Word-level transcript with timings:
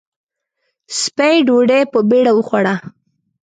سپۍ 0.99 1.37
ډوډۍ 1.47 1.81
په 1.91 1.99
بېړه 2.09 2.31
وخوړه. 2.35 2.75